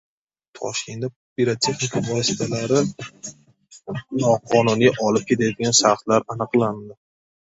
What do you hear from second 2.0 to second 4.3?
vositalarini